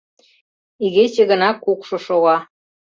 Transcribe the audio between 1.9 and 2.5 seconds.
шога.